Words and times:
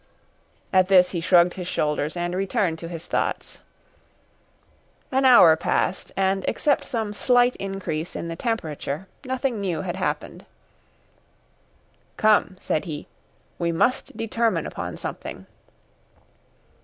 At 0.73 0.87
this 0.87 1.11
he 1.11 1.21
shrugged 1.21 1.53
his 1.53 1.67
shoulders 1.67 2.17
and 2.17 2.33
returned 2.33 2.79
to 2.79 2.87
his 2.87 3.05
thoughts. 3.05 3.59
Another 5.11 5.27
hour 5.27 5.55
passed, 5.55 6.11
and, 6.17 6.43
except 6.47 6.87
some 6.87 7.13
slight 7.13 7.55
increase 7.57 8.15
in 8.15 8.27
the 8.27 8.35
temperature, 8.35 9.05
nothing 9.25 9.61
new 9.61 9.81
had 9.81 9.97
happened. 9.97 10.43
"Come," 12.17 12.57
said 12.59 12.85
he, 12.85 13.05
"we 13.59 13.71
must 13.71 14.17
determine 14.17 14.65
upon 14.65 14.97
something." 14.97 15.45